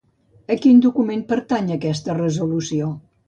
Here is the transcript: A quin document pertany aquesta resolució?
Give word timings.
A 0.55 0.55
quin 0.61 0.79
document 0.85 1.21
pertany 1.33 1.69
aquesta 1.77 2.17
resolució? 2.21 2.91